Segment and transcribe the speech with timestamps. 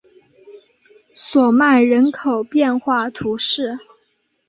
[1.13, 3.77] 索曼人口变化图示